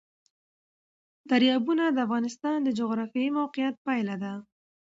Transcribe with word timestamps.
دریابونه 1.29 1.83
د 1.89 1.97
افغانستان 2.05 2.57
د 2.63 2.69
جغرافیایي 2.79 3.31
موقیعت 3.39 3.75
پایله 3.85 4.15
ده. 4.23 4.33